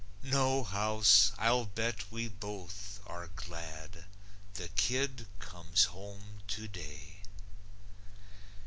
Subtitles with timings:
[0.23, 4.05] No, House, I'll bet we both are glad
[4.55, 7.21] The kid comes home today.